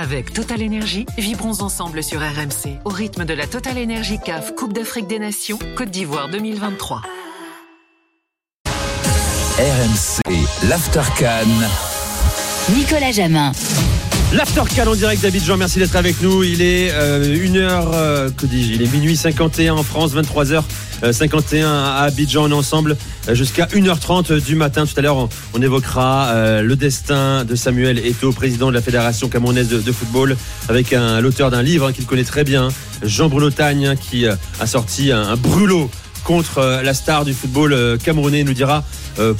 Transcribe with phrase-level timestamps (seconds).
[0.00, 4.72] Avec Total Energy, vibrons ensemble sur RMC au rythme de la Total Energy CAF Coupe
[4.72, 7.02] d'Afrique des Nations Côte d'Ivoire 2023.
[9.58, 10.20] RMC,
[10.68, 11.48] l'Aftercan.
[12.76, 13.50] Nicolas Jamin.
[14.32, 16.44] L'Aftercan en direct d'Abidjan, merci d'être avec nous.
[16.44, 20.62] Il est 1h, que dis-je Il est minuit 51 en France, 23h.
[21.02, 22.96] 51 à Abidjan, ensemble
[23.32, 24.86] jusqu'à 1h30 du matin.
[24.86, 29.28] Tout à l'heure, on, évoquera euh, le destin de Samuel Eto'o, président de la Fédération
[29.28, 30.36] camerounaise de, football,
[30.68, 32.68] avec l'auteur d'un livre hein, qu'il connaît très bien,
[33.02, 35.90] Jean-Bruno Tagne, qui euh, a sorti un, brûlot
[36.28, 38.40] contre euh, la star du football camerounais.
[38.40, 38.84] Il nous dira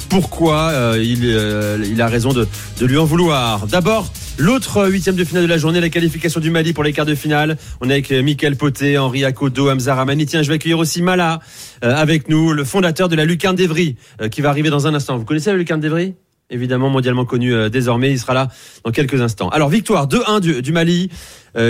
[0.09, 2.47] pourquoi il, a raison de,
[2.81, 3.67] lui en vouloir.
[3.67, 7.05] D'abord, L'autre huitième de finale de la journée, la qualification du Mali pour les quarts
[7.05, 7.57] de finale.
[7.81, 10.25] On est avec euh, Michael Poté, Henri Akodo, Hamza Ramani.
[10.31, 11.41] Je vais accueillir aussi Mala
[11.83, 14.95] euh, avec nous, le fondateur de la Lucarne d'Evry, euh, qui va arriver dans un
[14.95, 15.17] instant.
[15.17, 16.15] Vous connaissez la Lucarne d'Evry?
[16.49, 18.11] Évidemment mondialement connu désormais.
[18.11, 18.49] Il sera là
[18.83, 19.49] dans quelques instants.
[19.49, 21.09] Alors victoire 2-1 du, Mali,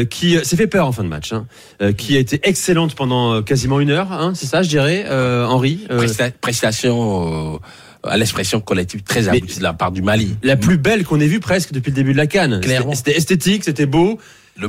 [0.10, 1.46] qui s'est fait peur en fin de match, hein,
[1.94, 4.12] qui a été excellente pendant quasiment une heure.
[4.12, 5.88] Hein, c'est ça, je dirais, Henri.
[6.42, 7.60] prestation
[8.04, 10.36] à l'expression collective très aboutie de la part du Mali.
[10.44, 12.62] La plus belle qu'on ait vue presque depuis le début de la canne.
[12.94, 14.20] C'était esthétique, c'était beau,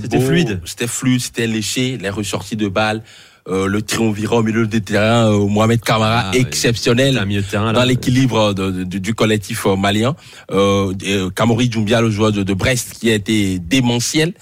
[0.00, 0.60] c'était fluide.
[0.64, 3.02] C'était fluide, c'était léché, les ressorties de balles.
[3.50, 7.14] Euh, le triumvirat au milieu des terrain, euh, Mohamed Kamara ah, exceptionnel
[7.52, 10.14] dans l'équilibre du collectif euh, malien.
[10.52, 10.94] Euh,
[11.34, 14.34] Kamori Djoumbia, le joueur de, de, Brest, qui a été démentiel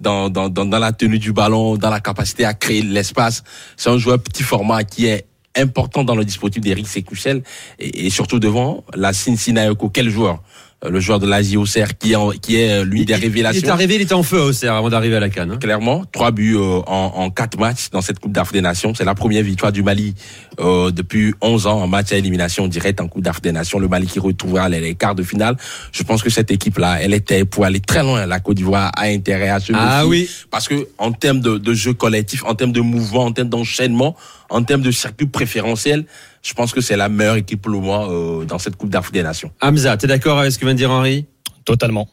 [0.00, 3.44] dans, dans, dans, dans la tenue du ballon, dans la capacité à créer l'espace.
[3.76, 7.42] C'est un joueur petit format qui est important dans le dispositif d'Eric Sekouchel
[7.78, 9.76] et, et, surtout devant la Cincinnati.
[9.92, 13.14] Quel joueur euh, le joueur de l'Asie Auxerre qui est, qui est euh, lui des
[13.14, 13.60] révélations.
[13.62, 15.52] Il est arrivé, il était en feu à Auxerre avant d'arriver à la Cannes.
[15.52, 15.58] Hein.
[15.58, 18.92] Clairement, trois buts euh, en, en quatre matchs dans cette Coupe d'Afrique des Nations.
[18.94, 20.14] C'est la première victoire du Mali
[20.60, 23.78] euh, depuis 11 ans en match à élimination directe en Coupe d'Afrique des Nations.
[23.78, 25.56] Le Mali qui retrouvera les, quarts de finale.
[25.92, 28.26] Je pense que cette équipe-là, elle était pour aller très loin.
[28.26, 30.28] La Côte d'Ivoire a intérêt à se Ah oui.
[30.50, 34.14] Parce que en termes de, de jeu collectif, en termes de mouvement, en termes d'enchaînement,
[34.50, 36.04] en termes de circuit préférentiel,
[36.46, 39.14] je pense que c'est la meilleure équipe pour le moment euh, dans cette Coupe d'Afrique
[39.14, 39.50] des Nations.
[39.60, 41.26] Hamza, tu es d'accord avec ce que vient de dire Henri?
[41.64, 42.08] Totalement.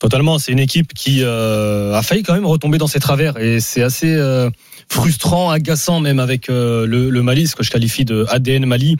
[0.00, 3.60] Totalement, c'est une équipe qui euh, a failli quand même retomber dans ses travers et
[3.60, 4.50] c'est assez euh,
[4.88, 8.96] frustrant, agaçant même avec le, le, Mali, ce que je qualifie de ADN Mali,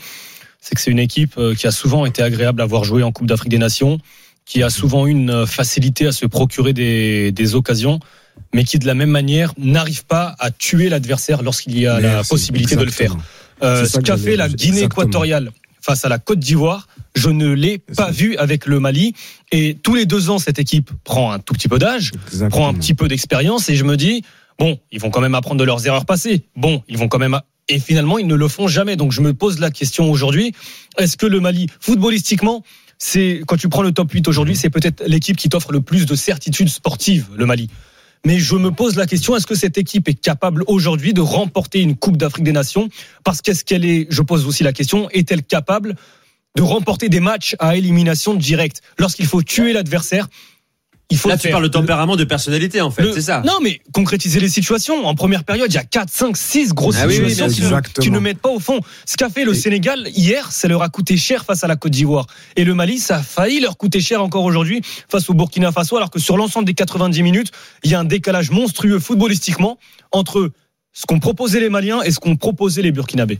[0.60, 3.26] c'est que c'est une équipe qui a souvent été agréable à voir jouer en Coupe
[3.26, 3.98] d'Afrique des Nations,
[4.44, 8.00] qui a souvent une facilité à se procurer des, des occasions
[8.52, 12.22] mais qui de la même manière n'arrive pas à tuer l'adversaire lorsqu'il y a la
[12.24, 13.16] possibilité de le faire.
[13.62, 17.78] Euh, ce qu'a fait la Guinée équatoriale face à la Côte d'Ivoire, je ne l'ai
[17.78, 19.14] pas vu avec le Mali.
[19.52, 22.12] Et tous les deux ans, cette équipe prend un tout petit peu d'âge,
[22.50, 24.22] prend un petit peu d'expérience, et je me dis,
[24.58, 26.42] bon, ils vont quand même apprendre de leurs erreurs passées.
[26.56, 28.96] Bon, ils vont quand même et finalement ils ne le font jamais.
[28.96, 30.54] Donc je me pose la question aujourd'hui
[30.96, 32.64] est-ce que le Mali, footballistiquement,
[32.98, 36.06] c'est quand tu prends le top 8 aujourd'hui, c'est peut-être l'équipe qui t'offre le plus
[36.06, 37.68] de certitude sportive, le Mali?
[38.26, 41.80] Mais je me pose la question est-ce que cette équipe est capable aujourd'hui de remporter
[41.80, 42.88] une Coupe d'Afrique des Nations?
[43.24, 45.94] Parce qu'est-ce qu'elle est Je pose aussi la question est-elle capable
[46.56, 48.82] de remporter des matchs à élimination directe?
[48.98, 50.28] Lorsqu'il faut tuer l'adversaire
[51.10, 53.42] il faut Là, tu parles de tempérament, de personnalité, en fait, c'est ça.
[53.44, 55.06] Non, mais concrétiser les situations.
[55.06, 58.40] En première période, il y a 4, 5, 6 grosses ah situations qui, ne, mettent
[58.40, 58.80] pas au fond.
[59.06, 61.92] Ce qu'a fait le Sénégal hier, ça leur a coûté cher face à la Côte
[61.92, 62.26] d'Ivoire.
[62.56, 65.96] Et le Mali, ça a failli leur coûter cher encore aujourd'hui face au Burkina Faso,
[65.96, 67.52] alors que sur l'ensemble des 90 minutes,
[67.84, 69.78] il y a un décalage monstrueux footballistiquement
[70.12, 70.50] entre
[70.92, 73.38] ce qu'ont proposé les Maliens et ce qu'ont proposé les Burkinabés.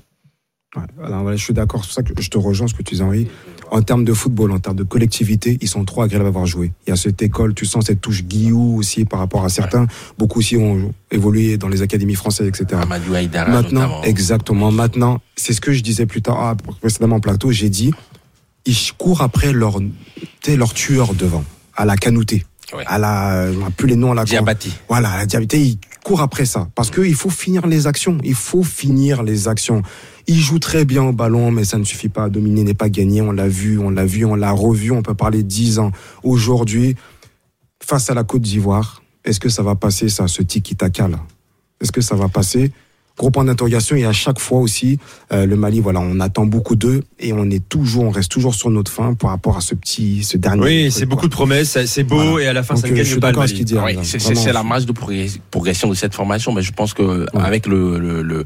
[0.76, 3.02] Ouais, alors, je suis d'accord, c'est ça que je te rejoins ce que tu dis,
[3.02, 3.26] Henri.
[3.70, 6.72] En termes de football, en termes de collectivité, ils sont trop agréables à avoir joué.
[6.86, 9.86] Il y a cette école, tu sens cette touche Guillou aussi par rapport à certains.
[10.18, 12.82] Beaucoup aussi ont évolué dans les académies françaises, etc.
[13.50, 14.70] Maintenant, exactement.
[14.70, 17.92] Maintenant, c'est ce que je disais plus tard, ah, précédemment en plateau, j'ai dit,
[18.66, 19.78] ils courent après leur,
[20.46, 21.44] leur tueur devant,
[21.76, 22.44] à la canoutée.
[22.86, 23.46] À la,
[23.78, 24.68] plus les noms à la Diabaté.
[24.90, 25.78] Voilà, la diabaté, ils
[26.16, 26.68] après ça.
[26.74, 28.18] Parce qu'il faut finir les actions.
[28.24, 29.82] Il faut finir les actions.
[30.26, 32.28] Il joue très bien au ballon, mais ça ne suffit pas.
[32.28, 33.20] Dominer n'est pas gagné.
[33.20, 34.90] On l'a vu, on l'a vu, on l'a revu.
[34.90, 35.92] On peut parler dix ans.
[36.22, 36.96] Aujourd'hui,
[37.82, 41.20] face à la Côte d'Ivoire, est-ce que ça va passer, ça, ce tiki-taka là
[41.80, 42.72] Est-ce que ça va passer
[43.18, 44.98] gros point d'interrogation et à chaque fois aussi
[45.32, 48.54] euh, le Mali voilà on attend beaucoup d'eux et on est toujours on reste toujours
[48.54, 51.76] sur notre fin par rapport à ce petit ce dernier oui c'est beaucoup de promesses
[51.86, 53.98] c'est beau et à la fin ça ne euh, gagne pas le Mali.
[54.04, 54.92] c'est la marge de
[55.50, 58.44] progression de cette formation mais je pense que avec le, le,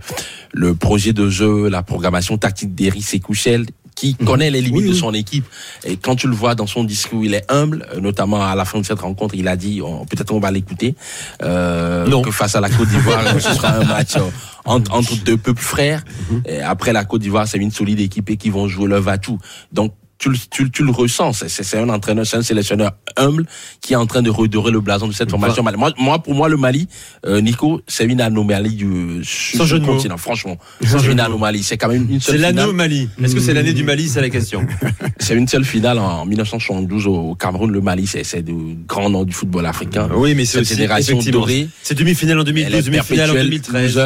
[0.52, 4.26] le, projet de jeu la programmation tactique d'Eric Kouchel qui mhm.
[4.26, 5.44] connaît les limites de son équipe.
[5.84, 8.64] Et quand tu le vois dans son discours, il est humble, euh, notamment à la
[8.64, 9.80] fin de cette rencontre, il a dit,
[10.10, 10.94] peut-être on va l'écouter,
[11.42, 14.20] euh, que face à la Côte d'Ivoire, ce sera un match euh,
[14.64, 16.04] entre, entre, deux peuples frères.
[16.30, 16.42] Mhm.
[16.46, 19.38] Et après la Côte d'Ivoire, c'est une solide équipe et qui vont jouer leur va-tout.
[19.72, 21.32] Donc tu, tu, tu, le ressens.
[21.32, 23.44] C'est un entraîneur, c'est un sélectionneur humble
[23.80, 25.62] qui est en train de redorer le blason de cette formation.
[25.62, 26.88] Moi, moi pour moi, le Mali,
[27.26, 30.16] euh, Nico, c'est une anomalie du sur le continent.
[30.16, 31.62] Franchement, c'est une anomalie.
[31.62, 32.36] C'est quand même une seule.
[32.36, 33.08] C'est l'anomalie.
[33.22, 34.08] Est-ce que c'est l'année du Mali?
[34.08, 34.64] C'est la question.
[35.18, 37.72] c'est une seule finale en 1972 au Cameroun.
[37.72, 38.54] Le Mali, c'est de
[38.86, 40.08] grands noms du football africain.
[40.14, 41.68] Oui, mais c'est aussi génération dorée.
[41.82, 44.00] C'est demi-finale en 2012, demi-finale en 2013.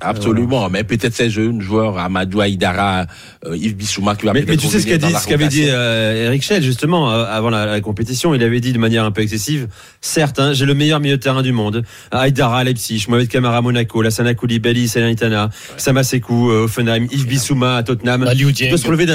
[0.00, 3.06] Absolument, mais peut-être ces jeunes joueurs, Amadou Aïdara,
[3.46, 5.66] euh, Yves Bissouma qui va Mais, mais tu sais ce qu'a dit, ce qu'avait dit
[5.68, 9.22] euh, Eric Schell justement euh, avant la, compétition, il avait dit de manière un peu
[9.22, 9.68] excessive,
[10.00, 13.58] certes, hein, j'ai le meilleur milieu de terrain du monde, Aïdara à Leipzig, Mohamed Kamara
[13.58, 15.50] à Monaco, Lassana Koulibaly, Salernitana, ouais.
[15.76, 18.28] Samasekou, Offenheim, Yves Bissouma à Tottenham.
[18.34, 19.06] Il peut se relever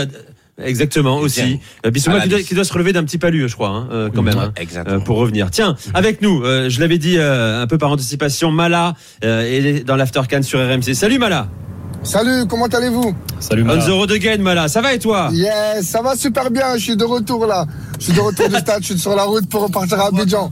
[0.63, 1.59] Exactement aussi.
[1.85, 4.09] Euh, Bissouma qui doit, qui doit, se relever d'un petit palu, je crois, hein, euh,
[4.13, 4.53] quand même, hein,
[4.87, 5.49] euh, pour revenir.
[5.51, 10.59] Tiens, avec nous, je l'avais dit un peu par anticipation, Mala est dans l'after sur
[10.59, 10.93] RMC.
[10.93, 11.47] Salut Mala.
[12.03, 13.15] Salut, comment allez-vous?
[13.39, 13.83] Salut Mala.
[13.83, 14.67] On the road again, Mala.
[14.67, 15.29] Ça va et toi?
[15.33, 16.75] Yes, ça va super bien.
[16.75, 17.67] Je suis de retour là.
[17.99, 18.81] Je suis de retour du stade.
[18.81, 20.51] Je suis sur la route pour repartir à Abidjan.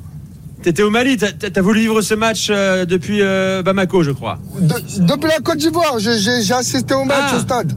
[0.61, 3.21] T'étais au Mali, t'as as voulu vivre ce match depuis
[3.63, 4.37] Bamako, je crois.
[4.59, 7.37] depuis la Côte d'Ivoire, j'ai assisté au match ah.
[7.37, 7.73] au stade.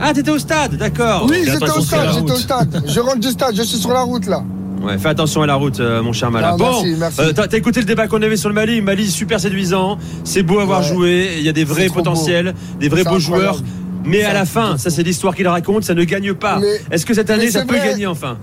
[0.00, 1.26] Ah, t'étais au stade, d'accord.
[1.28, 2.84] Oui, j'étais au stade, j'étais au stade.
[2.86, 4.42] Je rentre du stade, je suis sur la route là.
[4.82, 6.50] Ouais, fais attention à la route, euh, mon cher Mala.
[6.52, 8.82] Ah, bon, merci, euh, t'as écouté le débat qu'on avait sur le Mali.
[8.82, 9.98] Mali super séduisant.
[10.22, 11.36] C'est beau à voir jouer.
[11.38, 13.60] Il y a des vrais potentiels, des vrais beaux joueurs.
[14.04, 16.60] Mais à la fin, ça c'est l'histoire qu'il raconte, ça ne gagne pas.
[16.90, 18.38] Est-ce que cette année ça peut gagner enfin?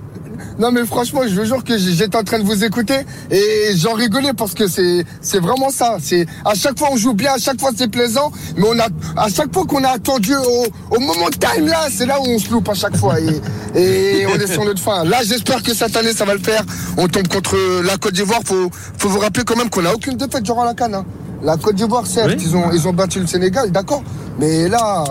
[0.59, 3.94] Non mais franchement, je veux jure que j'étais en train de vous écouter et j'en
[3.94, 5.97] rigolais parce que c'est c'est vraiment ça.
[6.01, 8.88] C'est à chaque fois on joue bien, à chaque fois c'est plaisant, mais on a
[9.17, 12.39] à chaque fois qu'on a attendu au, moment de time là, c'est là où on
[12.39, 15.03] se loupe à chaque fois et, et on est sur notre fin.
[15.03, 16.63] Là, j'espère que cette année ça va le faire.
[16.97, 18.41] On tombe contre la Côte d'Ivoire.
[18.45, 20.95] Faut faut vous rappeler quand même qu'on a aucune défaite durant la canne.
[20.95, 21.05] Hein.
[21.41, 24.01] La Côte d'Ivoire, certes, ils ont ils ont battu le Sénégal, d'accord,
[24.39, 25.03] mais là,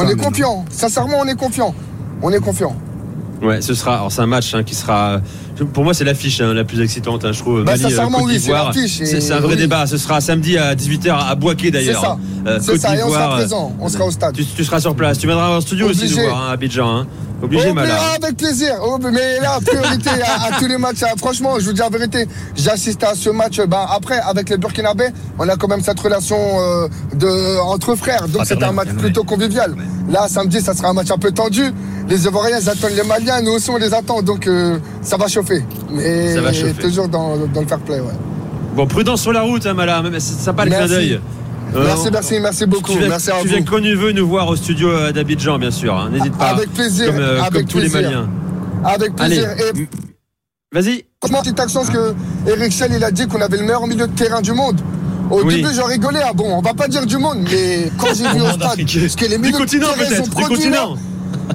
[0.00, 0.64] on est confiant.
[0.70, 1.74] Sincèrement, on est confiant.
[2.22, 2.74] On est confiant.
[3.42, 3.94] Ouais, ce sera.
[3.94, 5.20] Alors c'est un match hein, qui sera.
[5.72, 7.64] Pour moi, c'est l'affiche hein, la plus excitante, hein, je trouve.
[7.64, 8.72] Bah, Mali, euh, Côte d'Ivoire.
[8.74, 9.86] c'est un vrai débat.
[9.86, 12.18] Ce sera samedi à 18h à Boaké d'ailleurs.
[12.46, 12.74] C'est ça.
[12.74, 12.96] Euh, ça.
[12.96, 13.76] Et on sera présent.
[13.80, 14.36] On sera au stade.
[14.56, 15.18] Tu, seras sur place.
[15.18, 17.06] Tu viendras en studio aussi nous voir à Abidjan.
[17.42, 18.74] Obligé, oh, Avec plaisir.
[18.82, 21.00] Oh, mais là, priorité à, tous les matchs.
[21.16, 22.26] Franchement, je vous dis la vérité.
[22.54, 23.58] J'assiste à ce match.
[23.60, 25.08] Ben, après, avec les Burkinabés,
[25.38, 28.28] on a quand même cette relation euh, de, entre frères.
[28.28, 29.74] Donc, c'est un match plutôt convivial.
[30.10, 31.72] Là, samedi, ça sera un match un peu tendu
[32.10, 35.64] les Ivoiriens attendent les Maliens, nous aussi on les attend, donc euh, ça va chauffer.
[35.90, 36.74] Mais ça va chauffer.
[36.74, 38.12] toujours dans, dans, le fair play, ouais.
[38.74, 41.20] Bon, prudence sur la route, hein, Mala, c'est sympa le clin d'œil.
[41.72, 42.92] merci, merci, merci beaucoup.
[42.92, 45.58] Tu viens, merci à tu viens quand tu veux nous voir au studio euh, d'Abidjan,
[45.58, 45.96] bien sûr.
[45.96, 46.10] Hein.
[46.12, 46.48] N'hésite pas.
[46.48, 47.06] Avec plaisir.
[47.06, 48.28] Comme, euh, avec tous les Maliens.
[48.84, 49.48] Avec plaisir.
[50.72, 51.04] Vas-y.
[51.20, 52.14] Franchement, petite action, parce que
[52.46, 54.80] Eric Schell, il a dit qu'on avait le meilleur milieu de terrain du monde.
[55.30, 56.22] Au début, j'en rigolais.
[56.24, 59.16] Ah bon, on va pas dire du monde, mais quand j'ai vu au stade, parce
[59.16, 60.70] que les milieux de terrain sont produits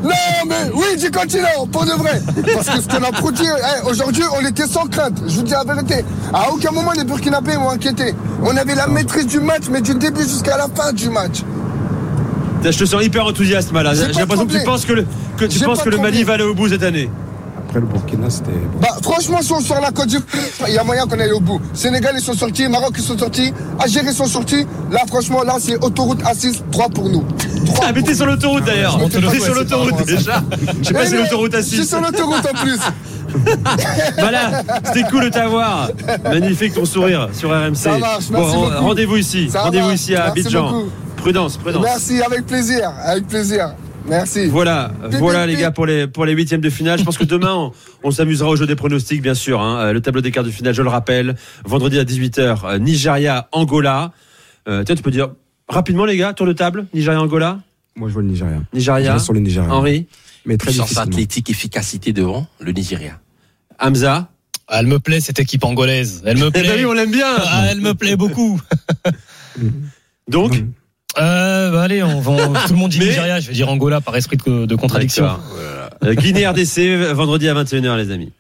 [0.04, 0.10] non,
[0.48, 2.22] mais oui, du continent, pour de vrai.
[2.54, 5.22] Parce que ce qu'on a produit, eh, aujourd'hui, on était sans crainte.
[5.28, 6.04] Je vous dis la vérité.
[6.34, 8.14] À aucun moment, les Burkinabés m'ont inquiété.
[8.42, 11.44] On avait la maîtrise du match, mais du début jusqu'à la fin du match.
[12.64, 13.94] Je te sens hyper enthousiaste, Mala.
[13.94, 15.06] J'ai l'impression que tu penses que le,
[15.38, 17.10] que, tu penses que le Mali va aller au bout cette année
[17.80, 18.52] le Burkina, c'était.
[18.82, 20.26] Bah, franchement, si on sort la Côte d'Ivoire,
[20.68, 21.60] il y a moyen qu'on aille au bout.
[21.74, 24.66] Sénégal, ils sont sortis, Maroc, ils sont sortis, Algérie, ils sont sortis.
[24.92, 27.24] Là, franchement, là, c'est autoroute A6, 3 pour nous.
[27.82, 29.00] Ah, mais t'es sur l'autoroute d'ailleurs.
[29.10, 30.44] T'es sur l'autoroute déjà.
[30.82, 31.58] Je sais pas si c'est l'autoroute A6.
[31.58, 32.80] Je suis sur l'autoroute en plus.
[34.18, 35.90] voilà, c'était cool de t'avoir.
[36.24, 37.76] Magnifique ton sourire sur RMC.
[37.76, 39.50] Ça marche, merci bon, Rendez-vous ici.
[39.54, 40.84] Rendez-vous ici à Abidjan.
[41.18, 41.84] Prudence, prudence.
[41.84, 43.76] Merci, avec plaisir, avec plaisir.
[44.08, 44.48] Merci.
[44.48, 47.00] Voilà, voilà les gars pour les pour les huitièmes de finale.
[47.00, 47.72] Je pense que demain
[48.04, 49.62] on, s'amusera au jeu des pronostics, bien sûr.
[49.62, 49.80] Hein.
[49.80, 53.48] Euh, le tableau des quarts de finale, je le rappelle, vendredi à 18h, euh, Nigeria,
[53.52, 54.12] Angola.
[54.68, 55.30] Euh, tiens, tu peux dire
[55.68, 57.60] rapidement les gars, tour de table, Nigeria, Angola.
[57.96, 58.62] Moi, je vois le Nigeria.
[58.74, 59.20] Nigeria.
[59.20, 59.74] sur le Nigeria.
[59.74, 60.08] Henri.
[60.46, 63.20] Mais très Puissance athlétique, efficacité devant le Nigeria.
[63.80, 64.30] Hamza.
[64.68, 66.22] Ah, elle me plaît cette équipe angolaise.
[66.26, 66.76] Elle me plaît.
[66.78, 67.28] oui, on l'aime bien.
[67.38, 68.60] Ah, elle me plaît beaucoup.
[70.28, 70.64] Donc.
[71.18, 74.36] Euh, bah allez, on tout le monde dit Nigeria, je vais dire Angola par esprit
[74.36, 75.30] de, contradiction.
[76.04, 78.34] Euh, Guinée RDC, vendredi à 21h, les amis.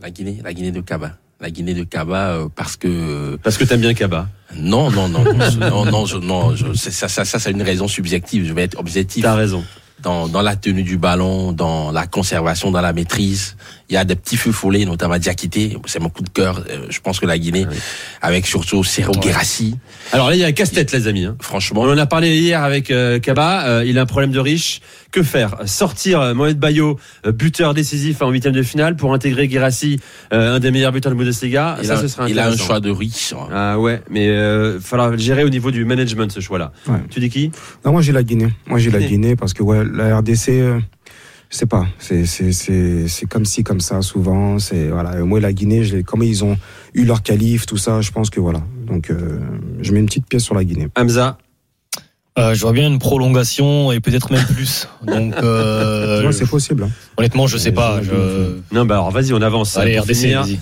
[0.00, 1.18] La Guinée, la Guinée de Kaba.
[1.40, 3.36] La Guinée de Kaba, euh, parce que.
[3.42, 4.28] Parce que t'aimes bien Kaba.
[4.56, 8.46] Non, non, non, non, non, je, non, je, ça, ça, ça, c'est une raison subjective.
[8.46, 9.22] Je vais être objectif.
[9.22, 9.64] T'as raison.
[10.02, 13.56] Dans, dans la tenue du ballon, dans la conservation, dans la maîtrise.
[13.90, 15.76] Il y a des petits feux follets, notamment Diakité.
[15.86, 16.64] C'est mon coup de cœur.
[16.70, 17.66] Euh, je pense que la Guinée,
[18.22, 19.76] ah avec surtout Serro Guérassi.
[20.12, 21.24] Alors là, il y a un casse-tête, les amis.
[21.24, 21.36] Hein.
[21.40, 21.82] Franchement.
[21.82, 23.66] On en a parlé hier avec euh, Kaba.
[23.66, 24.80] Euh, il a un problème de riche.
[25.10, 25.58] Que faire?
[25.66, 30.00] Sortir Mohamed Bayo, buteur décisif en huitième de finale, pour intégrer Guérassi,
[30.32, 31.76] un des meilleurs buteurs de Bundesliga?
[31.80, 33.32] Il, ça, a, ce sera il a un choix de riche.
[33.52, 36.72] Ah ouais, mais il falloir le gérer au niveau du management ce choix-là.
[37.10, 37.52] Tu dis qui?
[37.84, 38.48] Non, moi j'ai la Guinée.
[38.66, 40.50] Moi j'ai la Guinée parce que ouais, la RDC
[41.54, 44.58] je sais pas, c'est c'est comme si comme ça souvent.
[44.58, 46.56] C'est voilà, moi la Guinée, je comme ils ont
[46.94, 48.60] eu leur qualif, tout ça, je pense que voilà.
[48.88, 49.38] Donc euh,
[49.80, 50.88] je mets une petite pièce sur la Guinée.
[50.96, 51.38] Hamza.
[52.40, 54.88] Euh, je vois bien une prolongation et peut-être même plus.
[55.06, 56.82] Donc euh, c'est possible.
[56.82, 56.90] Hein.
[57.16, 58.02] Honnêtement, je sais pas.
[58.02, 58.56] Je...
[58.72, 59.76] Non, bah alors vas-y, on avance.
[59.76, 60.58] Allez, RDC, vas-y.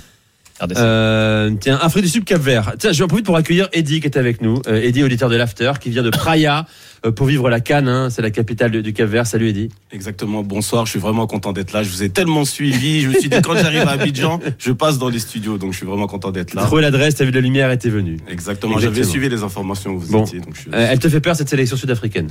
[0.77, 2.75] Euh, tiens, Afrique du Sud, Cap Vert.
[2.79, 4.61] Tiens, j'en profite pour accueillir Eddy qui est avec nous.
[4.67, 6.67] Euh, Eddy, auditeur de l'After, qui vient de Praia
[7.05, 7.89] euh, pour vivre la Cannes.
[7.89, 9.27] Hein, c'est la capitale du Cap Vert.
[9.27, 9.71] Salut Eddy.
[9.91, 10.43] Exactement.
[10.43, 10.87] Bonsoir.
[10.87, 11.83] Je suis vraiment content d'être là.
[11.83, 13.01] Je vous ai tellement suivi.
[13.01, 15.59] Je me suis dit quand j'arrive à Abidjan, je passe dans les studios.
[15.59, 16.63] Donc je suis vraiment content d'être là.
[16.63, 18.19] Trouvé l'adresse, t'as vu de la lumière et t'es venu.
[18.29, 18.79] Exactement.
[18.79, 20.41] J'avais suivi les informations où vous étiez.
[20.41, 22.29] Donc je elle te fait peur cette sélection sud-africaine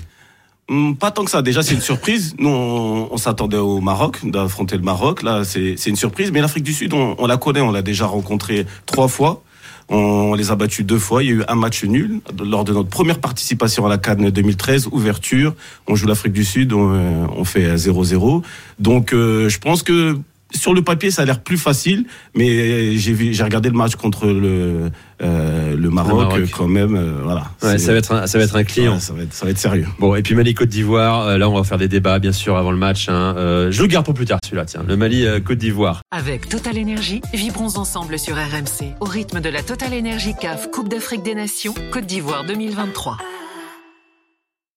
[1.00, 1.42] pas tant que ça.
[1.42, 2.36] Déjà, c'est une surprise.
[2.40, 5.24] Nous, on, s'attendait au Maroc, d'affronter le Maroc.
[5.24, 6.32] Là, c'est une surprise.
[6.32, 7.62] Mais l'Afrique du Sud, on, la connaît.
[7.62, 9.44] On l'a déjà rencontré trois fois.
[9.90, 11.24] On les a battus deux fois.
[11.24, 14.30] Il y a eu un match nul lors de notre première participation à la Cannes
[14.30, 15.54] 2013, ouverture.
[15.88, 18.42] On joue l'Afrique du Sud, on, fait 0-0.
[18.80, 20.18] Donc, euh, je pense que
[20.54, 22.06] sur le papier, ça a l'air plus facile,
[22.36, 24.92] mais j'ai j'ai regardé le match contre le
[25.22, 26.96] euh, le, Maroc, quand même.
[26.96, 27.44] Euh, voilà.
[27.62, 29.00] Ouais, ça va être un, ça va être un client.
[29.00, 29.86] ça va être ça va être sérieux.
[30.00, 31.28] Bon, et puis Mali Côte d'Ivoire.
[31.28, 33.08] Euh, là, on va faire des débats, bien sûr, avant le match.
[33.10, 33.36] Hein.
[33.70, 34.66] je le garde pour plus tard, celui-là.
[34.66, 36.02] Tiens, le Mali Côte d'Ivoire.
[36.12, 40.90] Avec Total Énergie, vibrons ensemble sur RMC au rythme de la Total Énergie CAF Coupe
[40.90, 43.18] d'Afrique des Nations Côte d'Ivoire 2023.